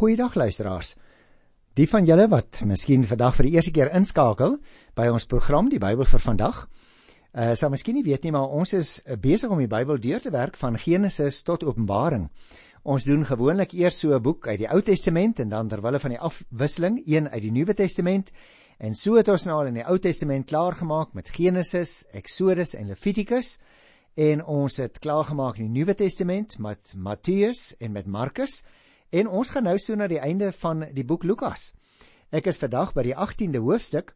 [0.00, 0.94] Goeiedag luisteraars.
[1.76, 4.54] Die van julle wat miskien vandag vir die eerste keer inskakel
[4.96, 6.62] by ons program Die Bybel vir vandag,
[7.36, 10.24] uh sal miskien nie weet nie, maar ons is uh, besig om die Bybel deur
[10.24, 12.30] te werk van Genesis tot Openbaring.
[12.80, 16.16] Ons doen gewoonlik eers so 'n boek uit die Ou Testament en dan terwyl van
[16.16, 18.32] die afwisseling een uit die Nuwe Testament.
[18.78, 22.72] En so het ons nou al in die Ou Testament klaar gemaak met Genesis, Exodus
[22.74, 23.58] en Levitikus
[24.16, 28.64] en ons het klaar gemaak in die Nuwe Testament met Matteus en met Markus.
[29.10, 31.72] En ons gaan nou so na die einde van die boek Lukas.
[32.30, 34.12] Ek is vandag by die 18de hoofstuk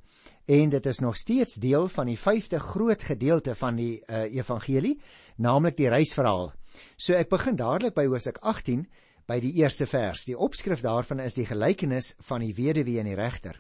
[0.47, 5.01] en dit is nog steeds deel van die 5de groot gedeelte van die uh, evangelie,
[5.37, 6.53] naamlik die reisverhaal.
[6.97, 8.87] So ek begin dadelik by Hoofstuk 18
[9.27, 10.27] by die eerste vers.
[10.29, 13.59] Die opskrif daarvan is die gelykenis van die weduwee en die regter.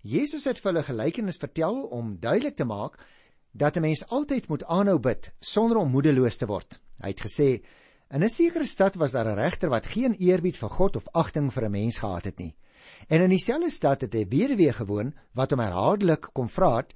[0.00, 2.96] Jesus het vir hulle gelykenis vertel om duidelik te maak
[3.52, 6.80] dat 'n mens altyd moet aanhou bid sonder om moedeloos te word.
[7.00, 7.64] Hy het gesê
[8.10, 11.52] In 'n sekere stad was daar 'n regter wat geen eerbied vir God of agting
[11.52, 12.56] vir 'n mens gehad het nie.
[13.08, 16.94] En in dieselfde stad het 'n weduwee gewoon wat hom herhaaldelik kom vra het: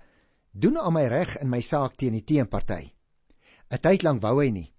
[0.53, 2.93] "Doen aan my reg in my saak teen die teenparty."
[3.71, 4.73] 'n Tyd lank wou hy nie,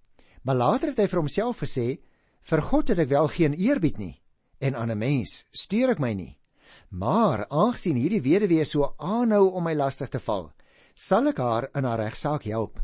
[0.44, 1.99] maar later het hy vir homself gesê:
[2.41, 4.21] "Vir God het ek wel geen eerbied nie
[4.59, 6.39] en aan 'n mens steur ek my nie.
[6.89, 10.52] Maar aangesien hierdie weduwee so aanhou om my lastig te val,
[10.95, 12.80] sal ek haar in haar regsaak help.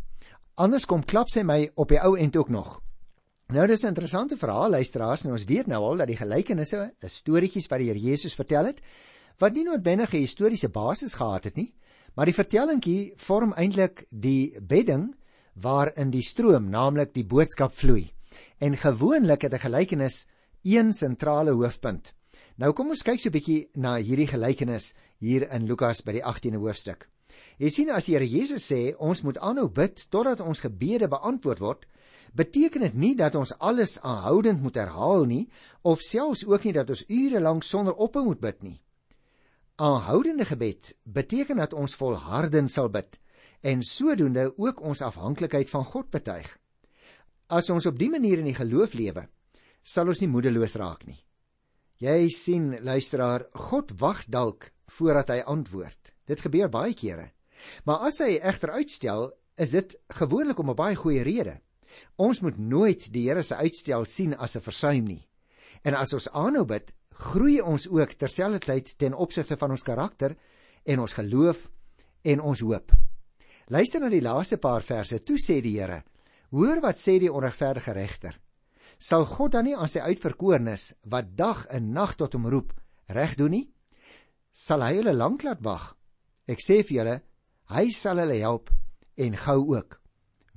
[0.56, 2.85] Anders kom klap sy my op die ou end ook nog."
[3.54, 7.10] Nou dis 'n interessante verhaal luisteraars en ons weet nou al dat die gelykenisse, die
[7.10, 8.82] storieetjies wat die Here Jesus vertel het,
[9.38, 11.76] wat nie noodwendig 'n historiese basis gehad het nie,
[12.16, 15.16] maar die vertellingkie vorm eintlik die bedding
[15.54, 18.12] waarin die stroom, naamlik die boodskap vloei.
[18.58, 20.26] En gewoonlik het 'n gelykenis
[20.64, 22.14] een sentrale hoofpunt.
[22.58, 26.24] Nou kom ons kyk so 'n bietjie na hierdie gelykenis hier in Lukas by die
[26.24, 27.08] 18de hoofstuk.
[27.60, 31.60] Jy sien as die Here Jesus sê ons moet aanhou bid totdat ons gebede beantwoord
[31.60, 31.86] word,
[32.36, 35.46] beteken dit nie dat ons alles aanhoudend moet herhaal nie
[35.88, 38.80] of selfs ook nie dat ons ure lank sonder ophou moet bid nie.
[39.76, 43.20] Aanhoudende gebed beteken dat ons volhardend sal bid
[43.66, 46.48] en sodoende ook ons afhanklikheid van God betuig.
[47.48, 49.26] As ons op dië manier in die geloof lewe,
[49.82, 51.20] sal ons nie moedeloos raak nie.
[52.02, 56.12] Jy sien, luisteraar, God wag dalk voordat hy antwoord.
[56.28, 57.32] Dit gebeur baie kere.
[57.86, 61.62] Maar as hy egter uitstel, is dit gewoonlik om 'n baie goeie rede.
[62.16, 65.28] Ons moet nooit die Here se uitstel sien as 'n versuim nie.
[65.84, 70.36] En as ons aanhou bid, groei ons ook terselfdertyd ten opsigte van ons karakter
[70.84, 71.70] en ons geloof
[72.24, 72.92] en ons hoop.
[73.68, 75.20] Luister na die laaste paar verse.
[75.24, 76.04] Toe sê die Here:
[76.52, 78.40] Hoor wat sê die onregverdige regter.
[78.98, 82.74] Sal God dan nie aan sy uitverkorenes wat dag en nag tot hom roep,
[83.12, 83.66] reg doen nie?
[84.52, 85.96] Sal hy hulle lank laat wag?
[86.48, 87.16] Ek sê vir julle,
[87.74, 88.70] hy sal hulle help
[89.18, 90.00] en gou ook.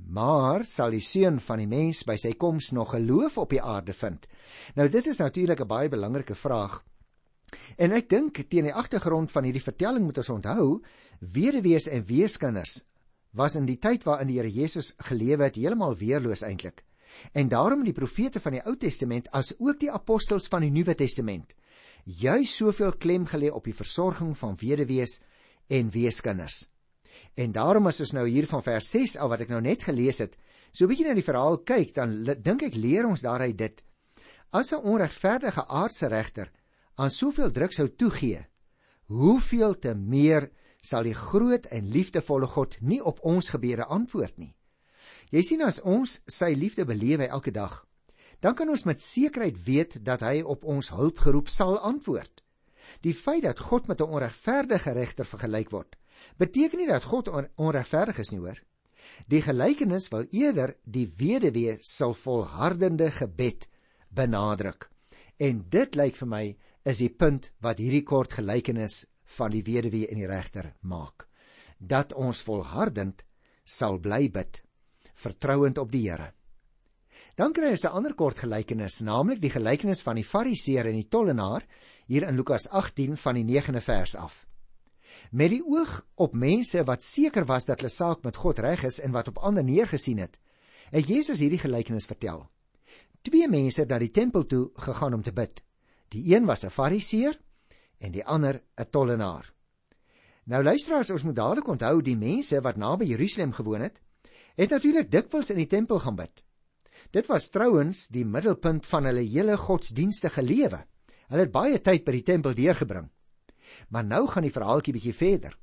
[0.07, 3.93] Maar sal die seun van die mens by sy koms nog geloof op die aarde
[3.93, 4.27] vind?
[4.75, 6.85] Nou dit is natuurlik 'n baie belangrike vraag.
[7.77, 10.83] En ek dink teen die agtergrond van hierdie vertelling moet ons onthou,
[11.21, 12.85] weduwees en weeskinders
[13.31, 16.85] was in die tyd waarin die Here Jesus gelewe het heeltemal weerloos eintlik.
[17.33, 20.95] En daarom die profete van die Ou Testament as ook die apostels van die Nuwe
[20.95, 21.55] Testament
[22.05, 25.19] juis soveel klem gelê op die versorging van weduwees
[25.69, 26.69] en weeskinders.
[27.35, 30.19] En daarom as ons nou hier van vers 6 af wat ek nou net gelees
[30.19, 30.37] het,
[30.73, 33.85] so 'n bietjie na die verhaal kyk, dan dink ek leer ons daaruit dit.
[34.53, 36.51] As 'n onregverdige aardse regter
[36.97, 38.47] aan soveel druk sou toegee,
[39.07, 44.55] hoeveel te meer sal die groot en liefdevolle God nie op ons gebede antwoord nie.
[45.31, 47.85] Jy sien as ons sy liefde belewe elke dag,
[48.41, 52.43] dan kan ons met sekerheid weet dat hy op ons hulp geroep sal antwoord.
[53.05, 55.97] Die feit dat God met 'n onregverdige regter vergelyk word,
[56.39, 58.61] beteken nie dat God on onregverdig is nie, hoor.
[59.27, 63.69] Die gelykenis wil eerder die weduwee sal volhardende gebed
[64.15, 64.89] benadruk.
[65.39, 66.45] En dit lyk vir my
[66.89, 69.05] is die punt wat hierdie kort gelykenis
[69.39, 71.27] van die weduwee en die regter maak.
[71.79, 73.23] Dat ons volhardend
[73.65, 74.63] sal bly bid,
[75.15, 76.33] vertrouend op die Here.
[77.39, 81.09] Dan kry ons 'n ander kort gelykenis, naamlik die gelykenis van die Fariseer en die
[81.09, 81.63] tollenaar
[82.07, 84.48] hier in Lukas 18 van die 9de vers af.
[85.31, 89.01] Met die oog op mense wat seker was dat hulle saak met God reg is
[89.01, 90.39] en wat op ander neergesien het,
[90.91, 92.47] het Jesus hierdie gelykenis vertel.
[93.23, 95.63] Twee mense het na die tempel toe gegaan om te bid.
[96.09, 97.39] Die een was 'n Fariseer
[97.99, 99.53] en die ander 'n tollenaar.
[100.45, 104.01] Nou luisteraars, ons moet dadelik onthou die mense wat naby Jerusalem gewoon het,
[104.57, 106.45] het natuurlik dikwels in die tempel gaan bid.
[107.11, 110.81] Dit was trouens die middelpunt van hulle hele godsdienstige lewe.
[111.29, 113.11] Hulle het baie tyd by die tempel deurgebring.
[113.89, 115.59] Maar nou gaan die verhaaltjie bietjie verder.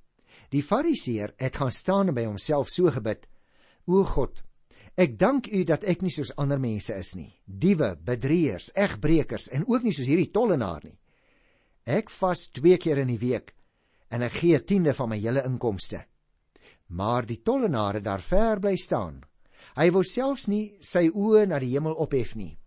[0.52, 3.28] Die Fariseer het gaan staan en by homself so gebid:
[3.88, 4.44] O God,
[4.96, 9.66] Ek dank U dat ek nie soos ander mense is nie, diewe, bedrieërs, egbreekers en
[9.68, 10.96] ook nie soos hierdie tollenaar nie.
[11.84, 13.52] Ek vas 2 keer in die week
[14.10, 16.06] en ek gee 'n tiende van my hele inkomste.
[16.88, 19.24] Maar die tollenaar het daar ver bly staan.
[19.76, 22.58] Hy wou selfs nie sy oë na die hemel ophef nie.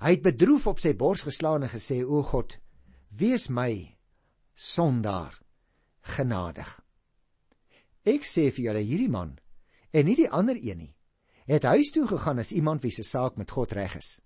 [0.00, 2.58] Hy het bedroef op sy bors geslaan en gesê: "O God,
[3.08, 3.91] wees my
[4.54, 5.38] sondaar
[6.16, 6.80] genadig."
[8.02, 9.38] Ek sê vir julle hierdie man
[9.92, 10.94] en nie die ander een nie
[11.46, 14.20] het huis toe gegaan as iemand wie se saak met God reg is.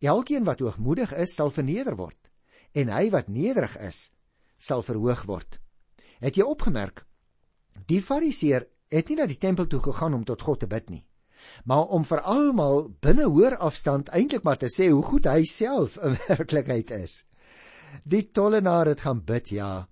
[0.00, 2.18] Elkeen wat hoogmoedig is, sal verneder word
[2.74, 4.10] en hy wat nederig is,
[4.58, 5.60] sal verhoog word.
[6.18, 7.04] Het jy opgemerk?
[7.86, 11.04] Die fariseer het nie na die tempel toe gegaan om tot God te bid nie,
[11.64, 15.98] maar om vir almal binne hoër afstand eintlik maar te sê hoe goed hy self
[16.02, 17.22] in werklikheid is.
[18.02, 19.88] Die tollenaar het gaan bid, ja,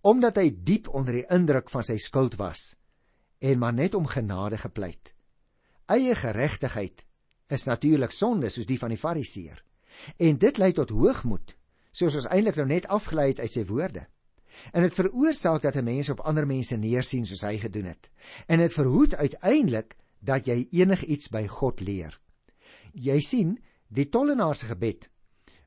[0.00, 2.74] omdat hy diep onder die indruk van sy skuld was
[3.44, 5.12] en maar net om genade gepleit.
[5.86, 7.04] Eie geregtigheid
[7.52, 9.60] is natuurlik sonde soos die van die fariseer.
[10.16, 11.52] En dit lei tot hoogmoed,
[11.92, 14.06] soos ons eintlik nou net afgelei het uit sy woorde.
[14.72, 18.10] En dit veroorsaak dat 'n mens op ander mense neersien soos hy gedoen het.
[18.46, 22.20] En dit verhoed uiteindelik dat jy enigiets by God leer.
[22.92, 23.58] Jy sien,
[23.88, 25.10] die tollenaar se gebed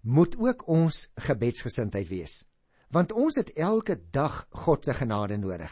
[0.02, 2.46] moet ook ons gebedsgesindheid wees,
[2.90, 5.72] want ons het elke dag God se genade nodig.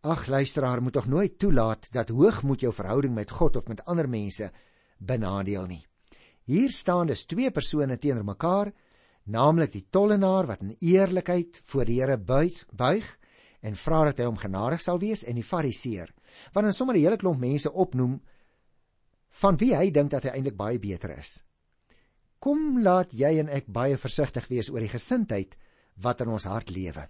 [0.00, 4.08] Ag luisteraar, moet tog nooit toelaat dat hoogmoed jou verhouding met God of met ander
[4.08, 4.50] mense
[4.98, 5.86] benadeel nie.
[6.44, 8.72] Hier staan dus twee persone teenoor mekaar,
[9.24, 13.18] naamlik die tollenaar wat in eerlikheid voor die Here buig
[13.60, 16.08] en vra dat hy hom genadig sal wees en die fariseer,
[16.52, 18.20] wat dan sommer 'n hele klomp mense opnoem
[19.42, 21.44] van wie hy dink dat hy eintlik baie beter is.
[22.40, 25.58] Kom laat jy en ek baie versigtig wees oor die gesindheid
[26.00, 27.04] wat in ons hart lewe.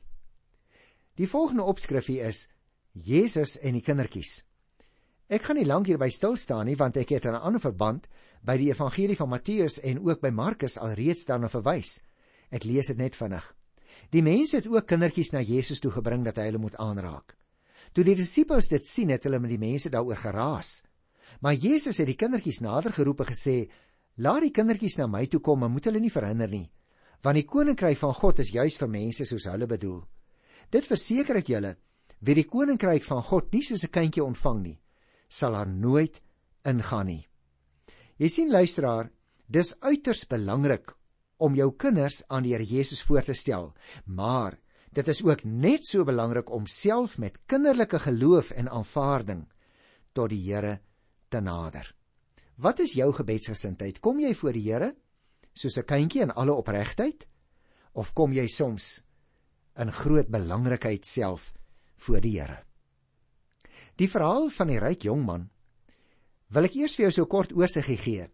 [1.15, 2.49] Die volgende opskrifie is
[2.93, 4.41] Jesus en die kindertjies.
[5.31, 8.09] Ek gaan nie lank hierby stil staan nie want ek het in 'n ander verband
[8.43, 12.01] by die evangelie van Matteus en ook by Markus alreeds daarna verwys.
[12.51, 13.45] Ek lees dit net vinnig.
[14.11, 17.37] Die mense het ook kindertjies na Jesus toe gebring dat hy hulle moet aanraak.
[17.93, 20.83] Toe die disippels dit sien, het hulle met die mense daaroor geraas.
[21.41, 23.71] Maar Jesus het die kindertjies nader geroep en gesê:
[24.21, 26.69] "Laat die kindertjies na my toe kom en moet hulle nie verhinder nie,
[27.25, 30.03] want die koninkryk van God is juis vir mense soos hulle bedoel.
[30.71, 31.77] Dit verseker ek julle,
[32.21, 34.79] wie die koninkryk van God nie soos 'n kindjie ontvang nie,
[35.29, 36.21] sal haar nooit
[36.65, 37.27] ingaan nie.
[38.19, 39.11] Jy sien luisteraar,
[39.49, 40.93] dis uiters belangrik
[41.39, 43.73] om jou kinders aan die Here Jesus voor te stel,
[44.05, 44.59] maar
[44.93, 49.47] dit is ook net so belangrik om self met kinderlike geloof en aanvaarding
[50.13, 50.81] tot die Here
[51.29, 52.00] te nader.
[52.61, 54.03] Wat is jou gebedsgesindheid?
[54.05, 54.91] Kom jy voor die Here
[55.57, 57.27] soos 'n kindjie in alle opregtheid
[57.93, 59.03] of kom jy soms
[59.77, 61.53] in groot belangrikheid self
[61.97, 62.65] voor die Here.
[63.97, 65.51] Die verhaal van die ryk jong man
[66.49, 68.29] wil ek eers vir jou so kort oorsig gee.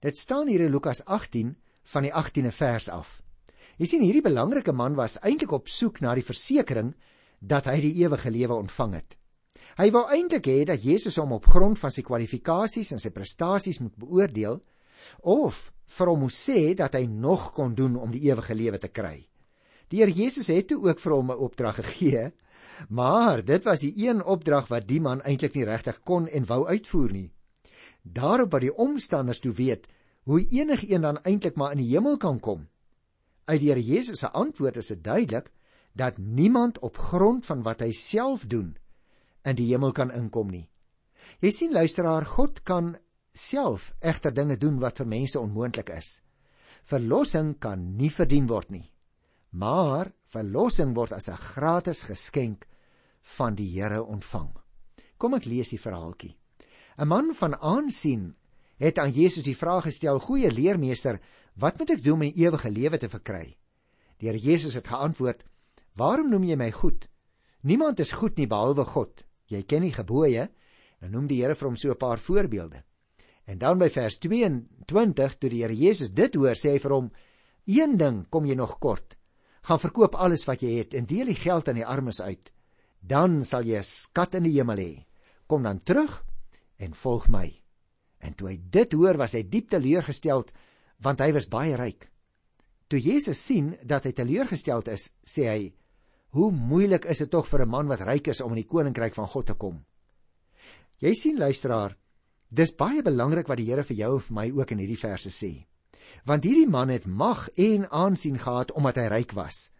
[0.00, 3.22] Dit staan hier in Lukas 18 van die 18de vers af.
[3.78, 6.94] Jy sien hierdie belangrike man was eintlik op soek na die versekering
[7.40, 9.17] dat hy die ewige lewe ontvang het.
[9.78, 13.80] Hy wou eintlik hê dat Jesus hom op grond van sy kwalifikasies en sy prestasies
[13.80, 14.60] moet beoordeel
[15.22, 15.68] of
[15.98, 19.28] vir hom moes sê dat hy nog kon doen om die ewige lewe te kry.
[19.88, 22.32] Die Here Jesus het toe ook vir hom 'n opdrag gegee
[22.88, 26.66] Maar dit was die een opdrag wat die man eintlik nie regtig kon en wou
[26.66, 27.32] uitvoer nie.
[28.02, 29.88] Daarop wat die omstanders toe weet
[30.28, 32.68] hoe enigiemand dan eintlik maar in die hemel kan kom.
[33.44, 35.50] Uit die Here Jesus se antwoord is dit duidelik
[35.92, 38.76] dat niemand op grond van wat hy self doen
[39.48, 40.68] in die hemel kan inkom nie.
[41.40, 42.96] Jy sien luisteraar, God kan
[43.34, 46.22] self egter dinge doen wat vir mense onmoontlik is.
[46.88, 48.86] Verlossing kan nie verdien word nie.
[49.50, 52.66] Maar verlossing word as 'n gratis geskenk
[53.36, 54.50] van die Here ontvang.
[55.18, 56.36] Kom ek lees die verhaaltjie.
[56.98, 58.34] 'n Man van aansien
[58.78, 61.20] het aan Jesus die vraag gestel: "Goeie leermeester,
[61.54, 63.56] wat moet ek doen om ewige lewe te verkry?"
[64.18, 65.44] Die Here Jesus het geantwoord:
[65.94, 67.08] "Waarom noem jy my goed?
[67.62, 69.24] Niemand is goed nie behalwe God.
[69.48, 70.48] Jy ken die gebooie."
[71.00, 72.82] Dan noem die Here vir hom so 'n paar voorbeelde.
[73.46, 77.10] En dan by vers 22, toe die Here Jesus dit hoor, sê hy vir hom:
[77.66, 79.18] "Een ding kom jy nog kort
[79.68, 82.52] gaan verkoop alles wat jy het en deel die geld aan die armes uit.
[83.00, 85.06] Dan sal jy 'n skat in die hemel hê.
[85.46, 86.24] Kom dan terug
[86.78, 87.62] en volg my.
[88.18, 90.52] En toe hy dit hoor, was hy diep teleurgesteld
[91.00, 92.10] want hy was baie ryk.
[92.88, 95.74] Toe Jesus sien dat hy teleurgesteld is, sê hy:
[96.30, 99.14] "Hoe moeilik is dit tog vir 'n man wat ryk is om in die koninkryk
[99.14, 99.84] van God te kom."
[101.00, 101.96] Jy sien luisteraar,
[102.48, 105.30] dis baie belangrik wat die Here vir jou en vir my ook in hierdie verse
[105.30, 105.66] sê
[106.24, 109.70] want hierdie man het mag en aansien gehad omdat hy ryk was.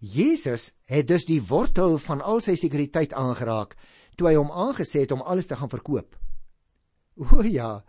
[0.00, 3.76] Jesus het dus die wortel van al sy sekuriteit aangeraak
[4.16, 6.16] toe hy hom aangesê het om alles te gaan verkoop.
[7.16, 7.84] O ja,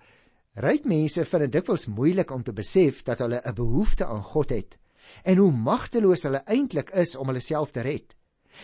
[0.56, 4.50] ryk mense vind dit dikwels moeilik om te besef dat hulle 'n behoefte aan God
[4.52, 4.78] het
[5.24, 8.16] en hoe magteloos hulle eintlik is om hulle self te red.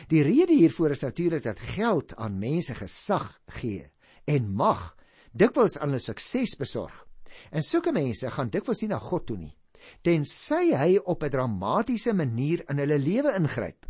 [0.09, 3.89] Die rede hiervoor is natuurlik dat geld aan mense gesag gee
[4.25, 4.93] en mag
[5.31, 6.95] dikwels aan hulle sukses besorg.
[7.51, 9.53] En sulke mense gaan dikwels nie na God toe nie,
[10.05, 13.85] tensy hy op 'n dramatiese manier in hulle lewe ingryp.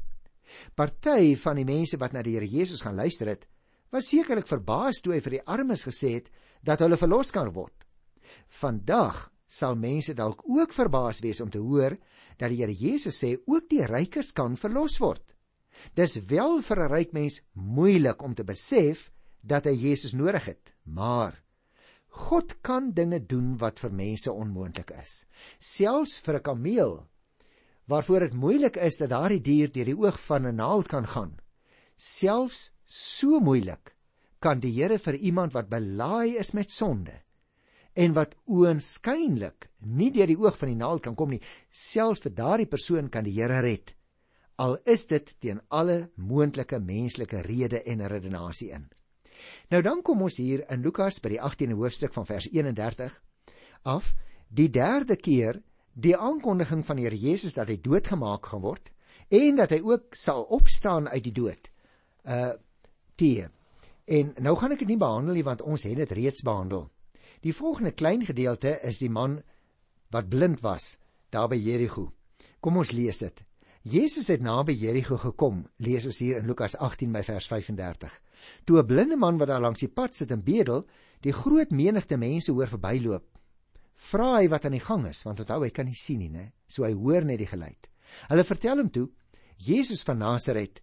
[0.75, 3.47] Party van die mense wat na die Here Jesus gaan luister het,
[3.91, 6.29] was sekerlik verbaas toe hy vir die armes gesê het
[6.63, 7.85] dat hulle verlos kan word.
[8.47, 11.97] Vandag sal mense dalk ook verbaas wees om te hoor
[12.43, 15.23] dat die Here Jesus sê ook die rykes kan verlos word.
[15.95, 20.73] Dis wel vir 'n ryk mens moeilik om te besef dat hy Jesus nodig het,
[20.83, 21.39] maar
[22.07, 25.25] God kan dinge doen wat vir mense onmoontlik is.
[25.59, 27.07] Selfs vir 'n kameel
[27.87, 31.39] waarvoor dit moeilik is dat daardie dier deur die oog van 'n naald kan gaan.
[31.95, 33.95] Selfs so moeilik
[34.39, 37.22] kan die Here vir iemand wat belaai is met sonde
[37.93, 42.33] en wat oënskynlik nie deur die oog van die naald kan kom nie, selfs vir
[42.37, 43.95] daardie persoon kan die Here red.
[44.57, 48.87] Al is dit teen alle moontlike menslike rede en redenasie in.
[49.69, 53.15] Nou dan kom ons hier in Lukas by die 18de hoofstuk van vers 31
[53.83, 54.13] af,
[54.47, 55.59] die derde keer
[55.93, 58.89] die aankondiging van die Here Jesus dat hy doodgemaak gaan word
[59.33, 61.69] en dat hy ook sal opstaan uit die dood.
[62.25, 62.53] Uh
[63.15, 63.45] tee.
[64.09, 66.87] En nou gaan ek dit nie behandel nie want ons het dit reeds behandel.
[67.43, 69.41] Die volgende klein gedeelte is die man
[70.15, 70.97] wat blind was
[71.33, 72.13] daar by Jerigo.
[72.63, 73.41] Kom ons lees dit.
[73.83, 78.13] Jesus het naby Jerigo gekom, lees ons hier in Lukas 18 by vers 35.
[78.63, 80.87] Toe 'n blinde man wat daar langs die pad sit en bedel,
[81.19, 83.25] die groot menigte mense hoor verbyloop,
[83.95, 86.51] vra hy wat aan die gang is, want onthou hy kan nie sien nie, né?
[86.67, 87.89] So hy hoor net die geluid.
[88.29, 89.09] Hulle vertel hom toe,
[89.57, 90.81] Jesus van Nasaret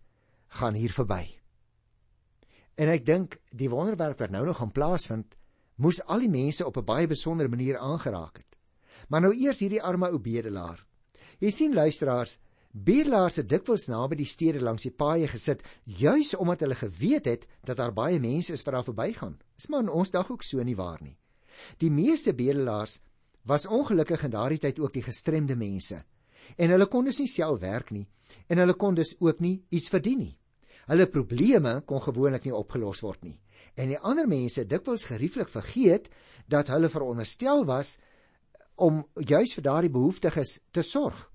[0.49, 1.27] gaan hier verby.
[2.77, 5.37] En ek dink die wonderwerk wat nou nog gaan plaasvind,
[5.81, 8.57] moes al die mense op 'n baie besondere manier aangeraak het.
[9.09, 10.87] Maar nou eers hierdie arme ou bedelaar.
[11.39, 12.39] Jy sien luisteraars,
[12.73, 17.47] bedelaars het dikwels naby die stede langs die paaie gesit, juis omdat hulle geweet het
[17.65, 19.39] dat daar baie mense is wat daar verbygaan.
[19.57, 21.17] Is maar in ons dag ook so nie waar nie.
[21.79, 23.01] Die meeste bedelaars
[23.43, 26.05] was ongelukkig in daardie tyd ook die gestremde mense.
[26.57, 28.07] En hulle kon dus nie self werk nie
[28.47, 30.37] en hulle kon dus ook nie iets verdien nie.
[30.87, 33.39] Hulle probleme kon gewoonlik nie opgelos word nie.
[33.75, 36.09] En die ander mense dikwels gerieflik vergeet
[36.51, 37.99] dat hulle veronderstel was
[38.81, 41.27] om juis vir daardie behoeftiges te sorg.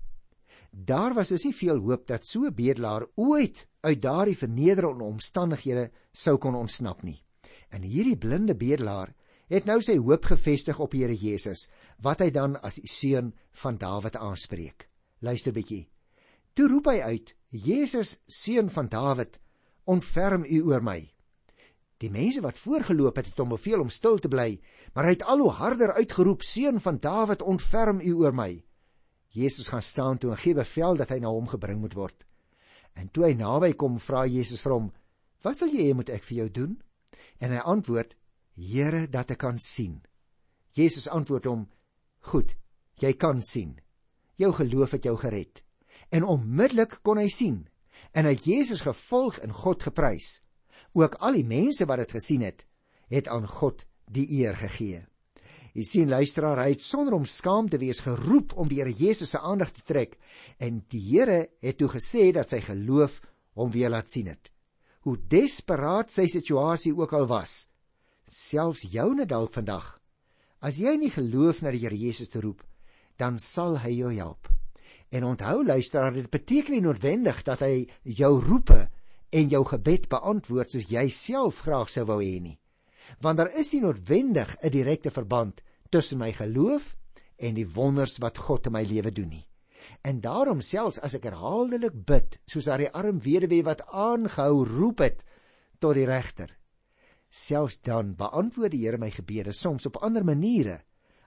[0.70, 5.90] Daar was dus nie veel hoop dat so 'n bedelaar ooit uit daardie vernederende omstandighede
[6.12, 7.24] sou kon ontsnap nie.
[7.70, 9.14] En hierdie blinde bedelaar
[9.48, 11.68] het nou sy hoop gefestig op Here Jesus,
[12.02, 14.88] wat hy dan as die seun van Dawid aanspreek.
[15.20, 15.88] Luister bietjie.
[16.54, 19.40] Toe roep hy uit: "Jesus, seun van Dawid,
[19.84, 21.15] ontferm U oor my."
[22.02, 24.58] Die mense wat voorgeloop het, het hom beveel om stil te bly,
[24.94, 28.64] maar hy het al hoe harder uitgeroep: "Seun van Dawid, ontferm U oor my."
[29.28, 32.26] Jesus gaan staan toe en gee bevel dat hy na hom gebring moet word.
[32.94, 34.92] En toe hy naby kom, vra Jesus vir hom:
[35.42, 36.82] "Wat wil jy hê moet ek vir jou doen?"
[37.40, 38.16] En hy antwoord:
[38.56, 40.00] Here dat ek kan sien.
[40.72, 41.68] Jesus antwoord hom:
[42.20, 42.56] Goed,
[43.00, 43.78] jy kan sien.
[44.36, 45.62] Jou geloof het jou gered.
[46.10, 47.66] En onmiddellik kon hy sien
[48.16, 50.40] en hy het Jesus gevolg en God geprys.
[50.96, 52.64] Ook al die mense wat dit gesien het,
[53.12, 55.02] het aan God die eer gegee.
[55.76, 59.34] Jy sien luisteraar, hy het sonder om skaam te wees geroep om die Here Jesus
[59.34, 60.16] se aandag te trek
[60.56, 63.20] en die Here het toe gesê dat sy geloof
[63.60, 64.48] hom weer laat sien het.
[65.04, 67.66] Hoe desperaat sy situasie ook al was,
[68.24, 69.98] selfs joune dalk vandag.
[70.64, 72.64] As jy nie geloof na die Here Jesus te roep,
[73.20, 74.48] dan sal hy jou help.
[75.12, 77.84] En onthou luisteraar, dit beteken nie noodwendig dat hy
[78.16, 78.86] jou roepe
[79.36, 82.56] en jou gebed beantwoord soos jy self graag sou wou hê nie.
[83.22, 86.96] Want daar is nie noodwendig 'n direkte verband tussen my geloof
[87.36, 89.46] en die wonders wat God in my lewe doen nie.
[90.02, 95.24] En daarom selfs as ek herhaaldelik bid, soos daardie arm weduwee wat aangehou roep het
[95.78, 96.50] tot die regter,
[97.28, 100.80] selfs dan beantwoord die Here my gebede soms op ander maniere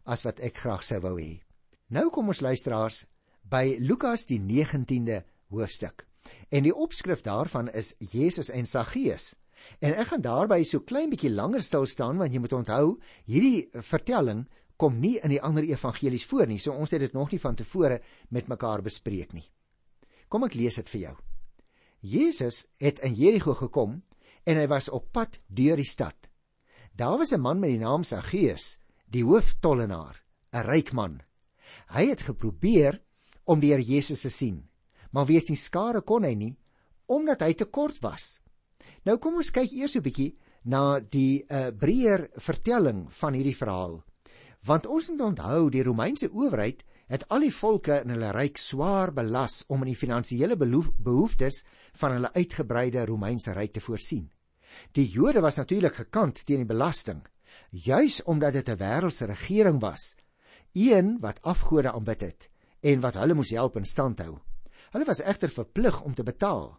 [0.03, 1.41] as wat ek graag sou wou hê.
[1.89, 3.05] Nou kom ons luisteraars
[3.43, 6.08] by Lukas die 19de hoofstuk.
[6.49, 9.35] En die opskrif daarvan is Jesus en Saggeus.
[9.79, 12.97] En ek gaan daarby so klein bietjie langer stil staan want jy moet onthou,
[13.27, 14.45] hierdie vertelling
[14.79, 17.57] kom nie in die ander evangelies voor nie, so ons het dit nog nie van
[17.59, 17.99] tevore
[18.31, 19.45] met mekaar bespreek nie.
[20.29, 21.15] Kom ek lees dit vir jou.
[21.99, 23.99] Jesus het in Jerigo gekom
[24.47, 26.29] en hy was op pad deur die stad.
[26.95, 30.23] Daar was 'n man met die naam Saggeus, die hooftollenaar,
[30.53, 31.21] 'n ryk man.
[31.87, 33.01] Hy het geprobeer
[33.45, 34.68] om die Here Jesus te sien,
[35.11, 36.55] maar wees nie skare kon hy nie
[37.09, 38.37] omdat hy te kort was.
[39.05, 40.37] Nou kom ons kyk eers 'n bietjie
[40.69, 44.03] na die uh, breër vertelling van hierdie verhaal.
[44.67, 49.13] Want ons moet onthou die Romeinse owerheid het al die volke in hulle ryk swaar
[49.15, 51.63] belas om in die finansiële behoeftes
[52.01, 54.29] van hulle uitgebreide Romeinse ryk te voorsien.
[54.93, 57.23] Die Jode was natuurlik gekant teen die belasting,
[57.71, 60.15] juis omdat dit 'n wêreldse regering was,
[60.73, 62.49] een wat afgode aanbid het
[62.81, 64.37] en wat hulle moes help in stand hou.
[64.93, 66.77] Hulle was egter verplig om te betaal.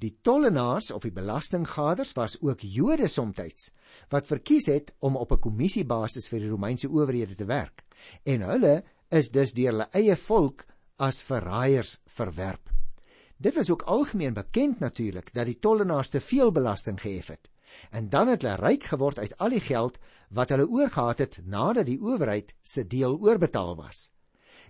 [0.00, 3.70] Die tollenaars of die belastinggaders was ook Jode soms
[4.08, 7.84] wat verkies het om op 'n kommissiebasis vir die Romeinse owerhede te werk
[8.24, 10.64] en hulle is dus deur hulle eie volk
[10.96, 12.70] as verraaiers verwerp.
[13.36, 17.50] Dit was ook algemeen bekend natuurlik dat die tollenaars te veel belasting gehef het
[17.90, 19.98] en dan het hulle ryk geword uit al die geld
[20.30, 24.10] wat hulle oorgehad het nadat die owerheid se deel oorbetaal was.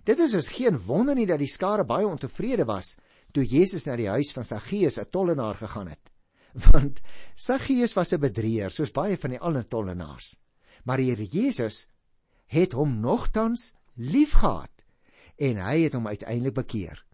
[0.03, 2.95] Dit is dus geen wonder nie dat die skare baie ontevrede was
[3.31, 6.11] toe Jesus na die huis van Saggeus 'n tollenaar gegaan het.
[6.71, 7.01] Want
[7.35, 10.39] Saggeus was 'n bedrieger soos baie van die ander tollenaars.
[10.83, 11.87] Maar die Here Jesus
[12.47, 14.85] het hom nogtans liefgehad
[15.37, 17.05] en hy het hom uiteindelik bekeer.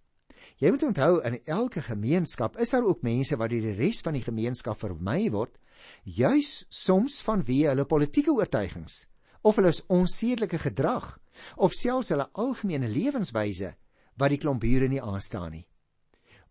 [0.58, 4.13] Jy moet onthou in elke gemeenskap is daar ook mense wat deur die res van
[4.13, 5.60] die gemeenskap vermy word,
[6.03, 9.08] juis soms vanweë hulle politieke oortuigings
[9.48, 11.13] of hulle onsedelike gedrag
[11.56, 13.74] of selfs hulle algemene lewenswyse
[14.20, 15.66] wat die klomp bure nie aanstaan nie.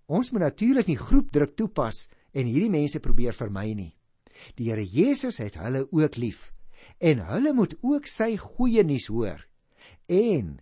[0.07, 3.93] Ons moet natuurlik nie groepdruk toepas en hierdie mense probeer vermy nie.
[4.57, 6.53] Die Here Jesus het hulle ook lief
[7.03, 9.43] en hulle moet ook sy goeie nuus hoor
[10.13, 10.57] en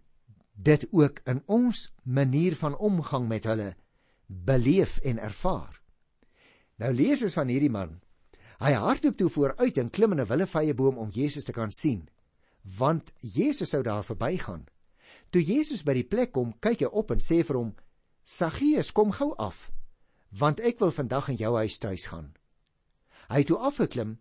[0.55, 3.75] dit ook in ons manier van omgang met hulle
[4.26, 5.83] beleef en ervaar.
[6.81, 8.00] Nou lees ons van hierdie man.
[8.62, 12.09] Hy hardloop toe vooruit en klim in 'n willevye boom om Jesus te kan sien
[12.64, 14.64] want Jesus sou daar verbygaan.
[15.30, 17.75] Toe Jesus by die plek kom, kyk hy op en sê vir hom:
[18.25, 19.71] "Saggeus, kom gou af,
[20.30, 22.33] want ek wil vandag in jou huis tuis gaan."
[23.28, 24.18] Hy het toe afgeklim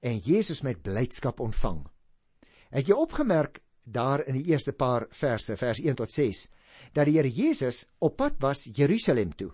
[0.00, 1.86] en Jesus met blydskap ontvang.
[2.70, 6.48] Het jy opgemerk daar in die eerste paar verse, vers 1 tot 6,
[6.92, 9.52] dat die Here Jesus op pad was Jerusalem toe.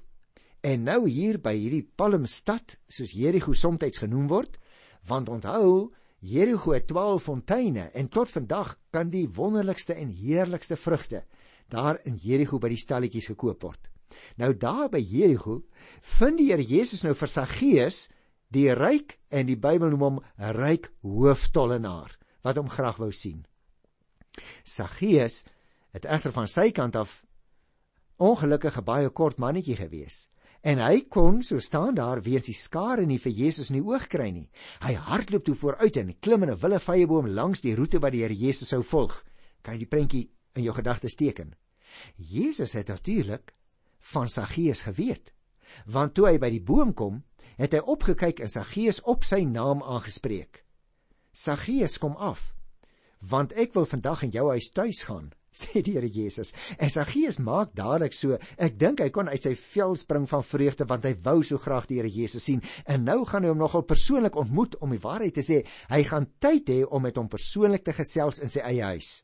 [0.60, 4.58] En nou hier by hierdie palmstad, soos Jerigo soms genoem word,
[5.06, 11.24] want onthou, Jerigo het 12 fonteine en tot vandag kan die wonderlikste en heerlikste vrugte
[11.68, 13.90] daar in Jerigo by die stalletjies gekoop word.
[14.40, 15.60] Nou daar by Jerigo
[16.18, 18.08] vind die Here Jesus nou vir Saggeus,
[18.48, 23.44] die ryk en die Bybel noem hom 'n ryk hooftollenaar wat hom graag wou sien.
[24.64, 25.44] Saggeus
[25.92, 27.24] het egter van sy kant af
[28.18, 30.30] ongelukkige baie kort mannetjie gewees.
[30.66, 34.08] En hy kon so staan daar weens die skare nie vir Jesus in die oog
[34.10, 34.48] kry nie.
[34.82, 38.22] Hy hardloop toe vooruit en klim in 'n wille vyeboom langs die roete wat die
[38.22, 39.24] Here Jesus sou volg.
[39.62, 41.54] Kan jy die prentjie in jou gedagtes teken?
[42.16, 43.54] Jesus het natuurlik
[44.00, 45.32] van Saggeus geweet.
[45.86, 47.24] Want toe hy by die boom kom,
[47.56, 50.64] het hy opgekyk en Saggeus op sy naam aangespreek.
[51.32, 52.56] Saggeus kom af,
[53.20, 56.52] want ek wil vandag in jou huis tuis gaan sê die Here Jesus.
[56.78, 58.38] En sy gees maak dadelik so.
[58.56, 61.88] Ek dink hy kon uit sy vel spring van vreugde want hy wou so graag
[61.90, 62.62] die Here Jesus sien.
[62.86, 65.62] En nou gaan hy hom nogal persoonlik ontmoet om die waarheid te sê.
[65.90, 69.22] Hy gaan tyd hê om met hom persoonlik te gesels in sy eie huis.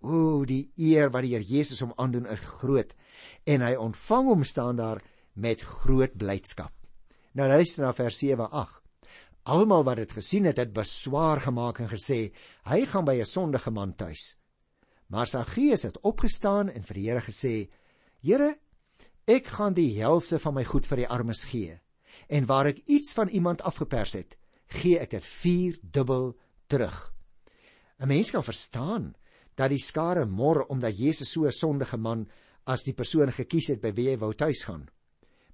[0.00, 2.94] O, die eer wat die Here Jesus hom aandoen is groot.
[3.46, 5.02] En hy ontvang hom staan daar
[5.34, 6.72] met groot blydskap.
[7.38, 8.80] Nou luister na vers 7 8.
[9.50, 12.32] Almal wat dit gesien het, het beswaar gemaak en gesê:
[12.68, 14.36] "Hy gaan by 'n sondige man tuis."
[15.10, 17.70] Maar Saggeus het opgestaan en vir die Here gesê:
[18.22, 18.58] "Here,
[19.26, 21.80] ek gaan die helfte van my goed vir die armes gee.
[22.28, 27.12] En waar ek iets van iemand afgepers het, gee ek dit vierdubbel terug."
[27.98, 29.14] 'n Mens kan verstaan
[29.56, 32.28] dat die skare mor omdat Jesus so 'n sondige man
[32.64, 34.88] as die persoon gekies het by wie hy wou tuis gaan.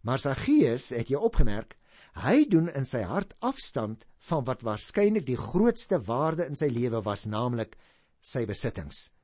[0.03, 1.79] Maar Saggeus, het jy opgemerk,
[2.15, 7.03] hy doen in sy hart afstand van wat waarskynlik die grootste waarde in sy lewe
[7.03, 7.77] was, naamlik
[8.21, 9.16] sy besittings.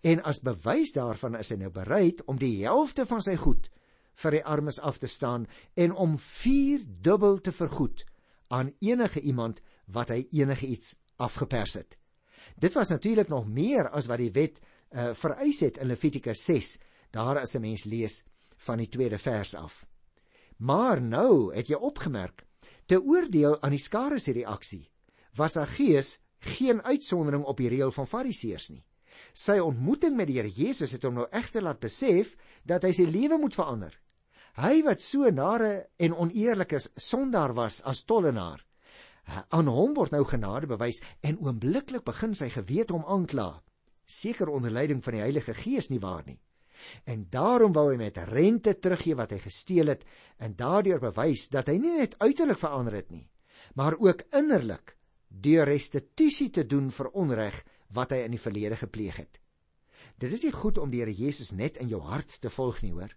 [0.00, 3.70] En as bewys daarvan is hy nou bereid om die helfte van sy goed
[4.18, 8.04] vir die armes af te staan en om vier dubbel te vergoed
[8.48, 11.96] aan enige iemand wat hy enige iets afgepers het.
[12.58, 16.78] Dit was natuurlik nog meer as wat die wet uh, vereis het in Levitikus 6,
[17.10, 18.24] daar as 'n mens lees
[18.56, 19.86] van die tweede vers af.
[20.56, 22.46] Maar nou het jy opgemerk,
[22.86, 24.90] te oordeel aan die skare se reaksie,
[25.36, 28.84] was Aggeus geen uitsondering op die reël van Fariseërs nie.
[29.32, 33.06] Sy ontmoeting met die Here Jesus het hom nou egter laat besef dat hy sy
[33.08, 33.94] lewe moet verander.
[34.58, 38.64] Hy wat so nare en oneerlik is, sondaar was as tollenaar.
[39.54, 43.52] Aan hom word nou genade bewys en oombliklik begin sy gewete hom aankla.
[44.08, 46.38] Seker onder leiding van die Heilige Gees nie waar nie.
[47.04, 50.04] En daarom wou hy met rente teruggee wat hy gesteel het
[50.38, 53.26] en daardeur bewys dat hy nie net uiterlik verander het nie,
[53.74, 54.94] maar ook innerlik
[55.28, 57.58] deur restituisie te doen vir onreg
[57.94, 59.40] wat hy in die verlede gepleeg het.
[60.18, 62.92] Dit is nie goed om die Here Jesus net in jou hart te volg nie,
[62.92, 63.14] hoor.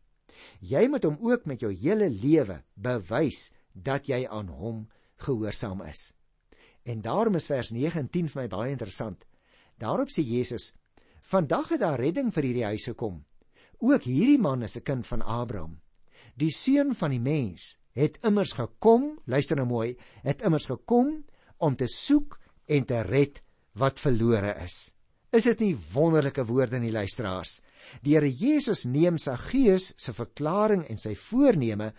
[0.60, 4.86] Jy moet hom ook met jou hele lewe bewys dat jy aan hom
[5.22, 6.14] gehoorsaam is.
[6.84, 9.26] En daarom is vers 9 en 10 vir my baie interessant.
[9.78, 10.74] Daarop sê Jesus:
[11.22, 13.24] "Vandag het daar redding vir hierdie huis gekom.
[13.80, 15.82] Ook hierdie man is 'n kind van Abraham.
[16.36, 21.26] Die seun van die mens het immers gekom, luister nou mooi, het immers gekom
[21.58, 23.42] om te soek en te red
[23.74, 24.92] wat verlore is."
[25.32, 27.62] Is dit nie wonderlike woorde in die luisteraars?
[28.04, 31.94] Die Here Jesus neem Saggeus se verklaring en sy voorneme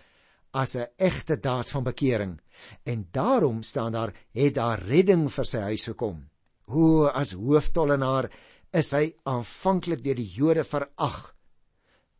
[0.52, 2.40] as 'n egte daad van bekering.
[2.84, 6.28] En daarom staan daar het daar redding vir sy huis gekom.
[6.66, 8.30] O, as hooftollenaar
[8.72, 11.34] is hy aanvanklik deur die Jode verag.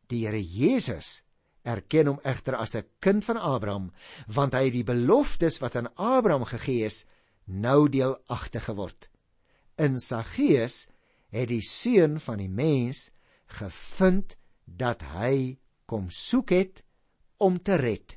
[0.09, 1.23] Die Here Jesus
[1.63, 3.93] erken hom egter as 'n kind van Abraham,
[4.27, 7.07] want hy het die beloftes wat aan Abraham gegee is,
[7.45, 9.12] nou deelagtig geword.
[9.83, 10.85] In Saggeus
[11.35, 13.09] het die seun van die mens
[13.59, 15.59] gevind dat hy
[15.91, 16.85] kom soek het
[17.43, 18.15] om te red.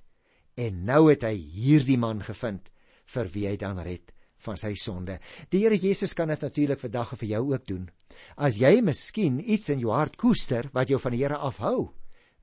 [0.53, 2.69] En nou het hy hierdie man gevind
[3.15, 4.13] vir wie hy dan red
[4.45, 5.17] van sy sonde.
[5.49, 7.89] Die Here Jesus kan dit natuurlik vandag vir jou ook doen.
[8.37, 11.89] As jy miskien iets in jou hart koester wat jou van die Here afhou,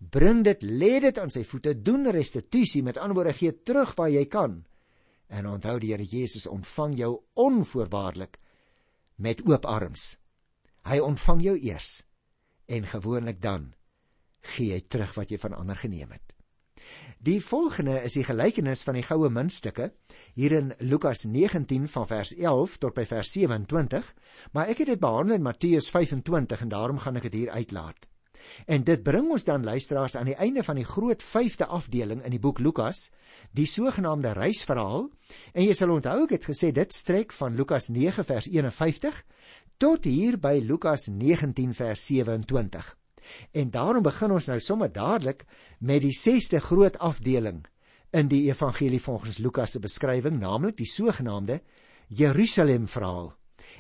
[0.03, 4.11] bring dit, lê dit aan sy voete, doen restituisie, met ander woorde gee terug waar
[4.11, 4.65] jy kan.
[5.31, 8.42] En onthou die Here Jesus ontvang jou onvoorwaardelik
[9.17, 10.17] met oop arms.
[10.89, 12.03] Hy ontvang jou eers
[12.67, 13.73] en gewoonlik dan
[14.55, 16.35] gee hy terug wat jy van ander geneem het.
[17.23, 19.93] Die volgende is die gelykenis van die goue muntstukke
[20.35, 24.09] hier in Lukas 19 van vers 11 tot by vers 27,
[24.53, 28.12] maar ek het dit behandel in Matteus 25 en daarom gaan ek dit hier uitlaat.
[28.67, 32.31] En dit bring ons dan luisteraars aan die einde van die groot 5de afdeling in
[32.35, 33.11] die boek Lukas,
[33.51, 35.09] die sogenaamde reisverhaal,
[35.53, 39.23] en jy sal onthou ek het gesê dit strek van Lukas 9 vers 51
[39.83, 42.97] tot hier by Lukas 19 vers 27.
[43.53, 45.45] En daarom begin ons nou sommer dadelik
[45.79, 47.63] met die 6ste groot afdeling
[48.13, 51.63] in die evangelie volgens Lukas se beskrywing, naamlik die sogenaamde
[52.09, 53.33] Jerusalem verhaal.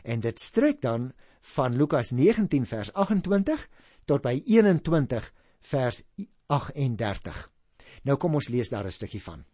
[0.03, 1.13] En dit strek dan
[1.55, 3.69] van Lukas 19 vers 28
[4.05, 6.03] tot by 21 vers
[6.47, 7.51] 38.
[8.03, 9.45] Nou kom ons lees daar 'n stukkie van.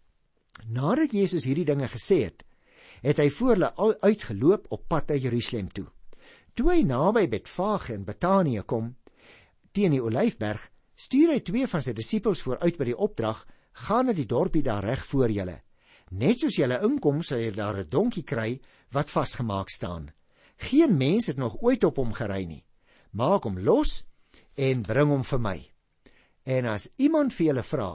[0.67, 2.45] Nadat Jesus hierdie dinge gesê het,
[3.03, 5.87] het hy voor hulle al uitgeloop op pad na Jerusalem toe.
[6.55, 8.97] Toe hy naby Betfage in Betanië kom,
[9.71, 13.47] teen die Olyfberg, stuur hy twee van sy disippels vooruit by die opdrag:
[13.87, 15.63] "Gaan na die dorpie daar reg voor julle.
[16.11, 20.11] Net soos julle inkom, sal julle daar 'n donkie kry wat vasgemaak staan.
[20.57, 22.65] Geen mens het nog ooit op hom gery nie.
[23.13, 24.08] Maak hom los
[24.59, 25.59] en bring hom vir my.
[26.49, 27.91] En as iemand vir julle vra: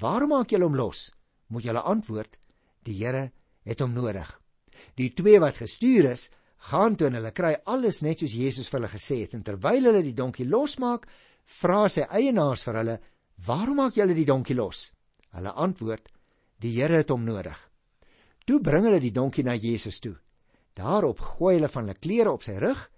[0.00, 1.10] "Waarom maak julle hom los?"
[1.48, 2.38] moet julle antwoord:
[2.84, 3.32] "Die Here
[3.64, 4.40] het hom nodig."
[4.96, 8.80] Die twee wat gestuur is, gaan toe en hulle kry alles net soos Jesus vir
[8.80, 11.06] hulle gesê het en terwyl hulle die donkie losmaak,
[11.44, 13.00] vra sy eienaars vir hulle:
[13.46, 14.92] "Waarom maak julle die donkie los?"
[15.36, 16.08] Hulle antwoord:
[16.60, 17.58] "Die Here het hom nodig."
[18.46, 20.16] Toe bring hulle die donkie na Jesus toe.
[20.74, 22.90] Daarop gooi hulle van hulle klere op sy rug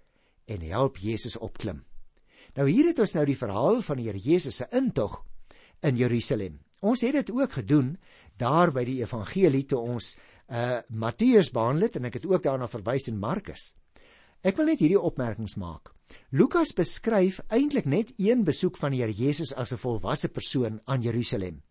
[0.47, 1.83] en help Jesus opklim.
[2.53, 5.23] Nou hier het ons nou die verhaal van die Here Jesus se intog
[5.81, 6.59] in Jerusalem.
[6.83, 7.95] Ons het dit ook gedoen
[8.37, 10.15] daar by die evangelie toe ons
[10.53, 13.73] uh Matteus behandel het en ek het ook daarna verwys in Markus.
[14.43, 15.93] Ek wil net hierdie opmerkings maak.
[16.35, 21.01] Lukas beskryf eintlik net een besoek van die Here Jesus as 'n volwasse persoon aan
[21.01, 21.63] Jerusalem.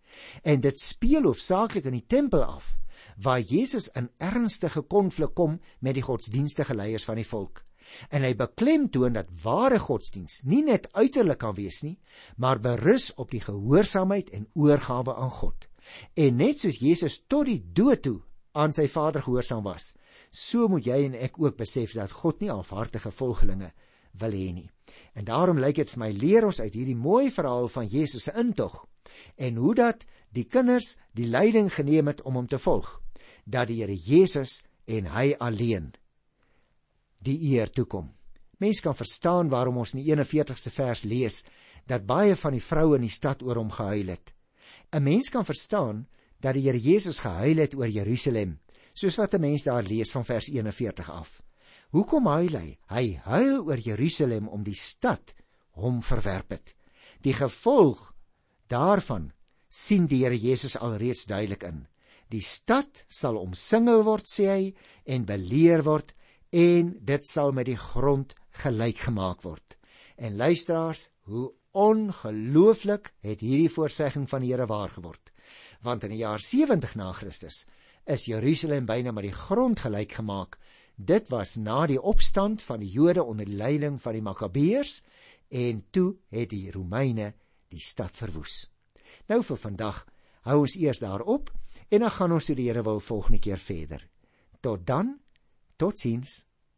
[0.42, 2.74] En dit speel hoofsaaklik in die tempel af
[3.18, 7.64] waar Jesus in ernstige konflik kom met die godsdienstige leiers van die volk.
[8.10, 11.98] En hy beklemtoon dat ware godsdiens nie net uiterlik kan wees nie,
[12.36, 15.68] maar berus op die gehoorsaamheid en oorgawe aan God.
[16.14, 18.20] En net soos Jesus tot die dood toe
[18.52, 19.94] aan sy Vader gehoorsaam was,
[20.30, 23.72] so moet jy en ek ook besef dat God nie afhartige volgelinge
[24.20, 24.68] wil hê nie.
[25.16, 28.34] En daarom lyk dit vir my leer ons uit hierdie mooi verhaal van Jesus se
[28.38, 28.84] intog
[29.36, 33.00] en hoe dat die kinders die leiding geneem het om hom te volg,
[33.44, 35.92] dat die Here Jesus en hy alleen
[37.24, 38.10] die eer toekom.
[38.58, 41.42] Mens kan verstaan waarom ons in die 41ste vers lees
[41.90, 44.34] dat baie van die vroue in die stad oor hom gehuil het.
[44.92, 46.06] 'n Mens kan verstaan
[46.40, 48.58] dat die Here Jesus gehuil het oor Jerusalem,
[48.94, 51.42] soos wat 'n mens daar lees van vers 41 af.
[51.90, 52.78] Hoekom huil hy?
[52.88, 55.34] Hy huil oor Jerusalem om die stad
[55.70, 56.74] hom verwerp het.
[57.20, 58.14] Die gevolg
[58.68, 59.32] daarvan
[59.68, 61.86] sien die Here Jesus alreeds duidelik in.
[62.28, 66.14] Die stad sal omsingel word, sê hy, en beleer word
[66.52, 69.76] en dit sal met die grond gelyk gemaak word.
[70.16, 75.32] En luisteraars, hoe ongelooflik het hierdie voorsegging van die Here waar geword
[75.82, 77.64] want in die jaar 70 na Christus
[78.10, 80.58] is Jerusalem byna met die grond gelyk gemaak.
[80.96, 85.02] Dit was na die opstand van die Jode onder die leiding van die Makabeërs
[85.54, 87.32] en toe het die Romeine
[87.70, 88.66] die stad verwoes.
[89.30, 90.02] Nou vir vandag
[90.48, 91.52] hou ons eers daarop
[91.88, 94.06] en dan gaan ons die Here wil volgende keer verder.
[94.60, 95.18] Tot dan.
[95.82, 96.51] Tot ziens!